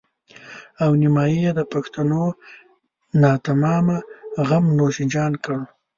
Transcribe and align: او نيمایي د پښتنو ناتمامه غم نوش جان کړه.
او 0.83 0.89
نيمایي 1.01 1.49
د 1.57 1.61
پښتنو 1.73 2.23
ناتمامه 3.21 3.97
غم 4.47 4.65
نوش 4.77 4.95
جان 5.13 5.33
کړه. 5.43 5.61